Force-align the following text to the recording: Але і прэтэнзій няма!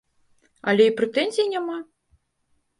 Але 0.71 0.87
і 0.89 0.95
прэтэнзій 1.01 1.47
няма! 1.53 1.79